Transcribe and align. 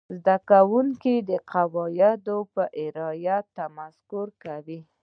زده 0.21 0.37
کوونکي 0.49 1.15
د 1.29 1.31
قواعدو 1.51 2.37
په 2.53 2.63
رعایت 2.97 3.45
تمرکز 3.57 4.33
کاوه. 4.43 4.79